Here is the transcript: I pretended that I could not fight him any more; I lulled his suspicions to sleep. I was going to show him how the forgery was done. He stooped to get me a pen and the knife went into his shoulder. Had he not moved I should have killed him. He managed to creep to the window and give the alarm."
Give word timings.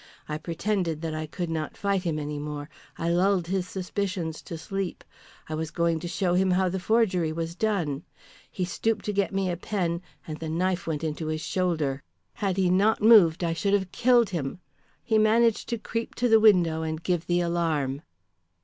I 0.27 0.39
pretended 0.39 1.03
that 1.03 1.13
I 1.13 1.27
could 1.27 1.51
not 1.51 1.77
fight 1.77 2.01
him 2.01 2.17
any 2.17 2.39
more; 2.39 2.71
I 2.97 3.07
lulled 3.09 3.45
his 3.45 3.69
suspicions 3.69 4.41
to 4.41 4.57
sleep. 4.57 5.03
I 5.47 5.53
was 5.53 5.69
going 5.69 5.99
to 5.99 6.07
show 6.07 6.33
him 6.33 6.49
how 6.49 6.69
the 6.69 6.79
forgery 6.79 7.31
was 7.31 7.53
done. 7.53 8.01
He 8.49 8.65
stooped 8.65 9.05
to 9.05 9.13
get 9.13 9.31
me 9.31 9.51
a 9.51 9.57
pen 9.57 10.01
and 10.25 10.39
the 10.39 10.49
knife 10.49 10.87
went 10.87 11.03
into 11.03 11.27
his 11.27 11.41
shoulder. 11.41 12.01
Had 12.33 12.57
he 12.57 12.71
not 12.71 13.03
moved 13.03 13.43
I 13.43 13.53
should 13.53 13.73
have 13.75 13.91
killed 13.91 14.31
him. 14.31 14.59
He 15.03 15.19
managed 15.19 15.69
to 15.69 15.77
creep 15.77 16.15
to 16.15 16.27
the 16.27 16.39
window 16.39 16.81
and 16.81 17.03
give 17.03 17.27
the 17.27 17.41
alarm." 17.41 18.01